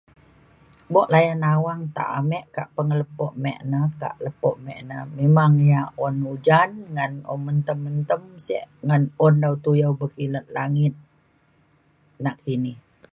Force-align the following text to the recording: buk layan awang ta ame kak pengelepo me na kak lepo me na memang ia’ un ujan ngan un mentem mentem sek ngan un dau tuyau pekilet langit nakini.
buk 0.93 1.07
layan 1.13 1.41
awang 1.55 1.83
ta 1.95 2.03
ame 2.19 2.39
kak 2.55 2.67
pengelepo 2.75 3.25
me 3.43 3.53
na 3.71 3.81
kak 4.01 4.15
lepo 4.25 4.49
me 4.65 4.75
na 4.89 4.97
memang 5.17 5.53
ia’ 5.67 5.81
un 6.05 6.15
ujan 6.33 6.69
ngan 6.95 7.11
un 7.33 7.39
mentem 7.47 7.77
mentem 7.85 8.21
sek 8.45 8.65
ngan 8.87 9.01
un 9.25 9.33
dau 9.43 9.55
tuyau 9.63 9.91
pekilet 10.01 10.45
langit 10.57 10.95
nakini. 12.23 12.73